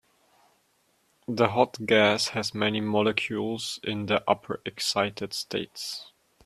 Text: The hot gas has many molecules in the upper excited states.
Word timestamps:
The 1.27 1.49
hot 1.49 1.85
gas 1.85 2.29
has 2.29 2.55
many 2.55 2.81
molecules 2.81 3.79
in 3.83 4.07
the 4.07 4.23
upper 4.27 4.59
excited 4.65 5.31
states. 5.35 6.11